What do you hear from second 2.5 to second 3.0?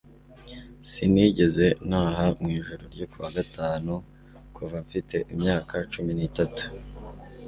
ijoro